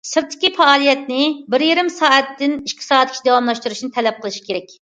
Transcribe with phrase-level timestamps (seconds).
[0.11, 4.79] سىرتتىكى پائالىيەتنى بىر يېرىم سائەتتىن ئىككى سائەتكىچە داۋاملاشتۇرۇشنى تەلەپ قىلىش كېرەك.